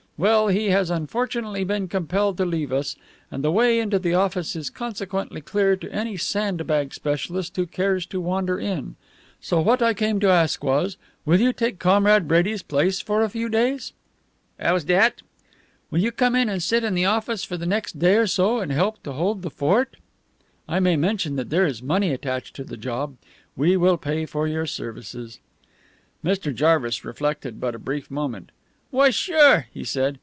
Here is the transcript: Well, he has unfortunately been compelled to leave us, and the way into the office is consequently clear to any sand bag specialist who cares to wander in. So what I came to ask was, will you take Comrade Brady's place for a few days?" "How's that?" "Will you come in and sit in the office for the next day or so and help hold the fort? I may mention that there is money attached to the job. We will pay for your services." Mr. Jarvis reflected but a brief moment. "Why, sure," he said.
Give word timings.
Well, 0.17 0.49
he 0.49 0.67
has 0.69 0.91
unfortunately 0.91 1.63
been 1.63 1.87
compelled 1.87 2.37
to 2.37 2.45
leave 2.45 2.71
us, 2.71 2.95
and 3.31 3.43
the 3.43 3.51
way 3.51 3.79
into 3.79 3.97
the 3.97 4.13
office 4.13 4.55
is 4.55 4.69
consequently 4.69 5.41
clear 5.41 5.75
to 5.75 5.91
any 5.91 6.15
sand 6.15 6.67
bag 6.67 6.93
specialist 6.93 7.55
who 7.55 7.65
cares 7.65 8.05
to 8.05 8.21
wander 8.21 8.59
in. 8.59 8.97
So 9.41 9.59
what 9.61 9.81
I 9.81 9.95
came 9.95 10.19
to 10.19 10.27
ask 10.29 10.63
was, 10.63 10.95
will 11.25 11.39
you 11.39 11.51
take 11.53 11.79
Comrade 11.79 12.27
Brady's 12.27 12.61
place 12.61 13.01
for 13.01 13.23
a 13.23 13.29
few 13.29 13.49
days?" 13.49 13.93
"How's 14.59 14.85
that?" 14.85 15.23
"Will 15.89 16.01
you 16.01 16.11
come 16.11 16.35
in 16.35 16.49
and 16.49 16.61
sit 16.61 16.83
in 16.83 16.93
the 16.93 17.05
office 17.05 17.43
for 17.43 17.57
the 17.57 17.65
next 17.65 17.97
day 17.97 18.15
or 18.17 18.27
so 18.27 18.59
and 18.59 18.71
help 18.71 19.03
hold 19.03 19.41
the 19.41 19.49
fort? 19.49 19.97
I 20.69 20.79
may 20.79 20.97
mention 20.97 21.35
that 21.37 21.49
there 21.49 21.65
is 21.65 21.81
money 21.81 22.11
attached 22.11 22.55
to 22.57 22.63
the 22.63 22.77
job. 22.77 23.17
We 23.55 23.75
will 23.75 23.97
pay 23.97 24.27
for 24.27 24.47
your 24.47 24.67
services." 24.67 25.39
Mr. 26.23 26.53
Jarvis 26.53 27.03
reflected 27.03 27.59
but 27.59 27.73
a 27.73 27.79
brief 27.79 28.11
moment. 28.11 28.51
"Why, 28.93 29.09
sure," 29.09 29.67
he 29.73 29.85
said. 29.85 30.19